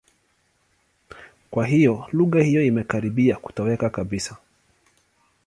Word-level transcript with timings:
Kwa 1.51 1.65
hiyo, 1.65 2.07
lugha 2.11 2.43
hiyo 2.43 2.65
imekaribia 2.65 3.35
kutoweka 3.35 3.89
kabisa. 3.89 4.37